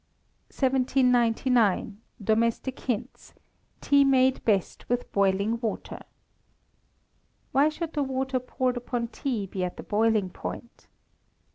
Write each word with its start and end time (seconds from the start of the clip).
1799. 0.49 2.01
Domestic 2.23 2.79
Hints 2.79 3.35
(Tea 3.81 4.03
Made 4.03 4.43
Best 4.43 4.89
with 4.89 5.11
Boiling 5.11 5.59
Water). 5.59 5.99
_Why 7.53 7.71
should 7.71 7.93
the 7.93 8.01
water 8.01 8.39
poured 8.39 8.77
upon 8.77 9.09
tea 9.09 9.45
be 9.45 9.63
at 9.63 9.77
the 9.77 9.83
boiling 9.83 10.31
point? 10.31 10.87